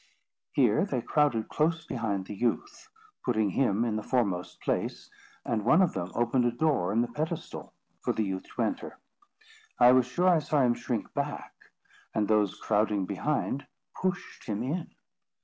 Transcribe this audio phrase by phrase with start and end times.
[0.53, 2.89] Here they crowded close behind the youth,
[3.23, 5.11] putting him in the foremost place,
[5.45, 8.97] and one of them opened a door in the pedestal, for the youth to enter.
[9.79, 11.53] I was sure I saw him shrink back,
[12.15, 14.89] and those crowding behind pushed him in.